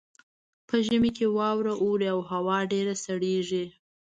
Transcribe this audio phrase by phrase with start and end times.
[0.67, 3.65] په ژمي کې واوره اوري او هوا ډیره سړیږي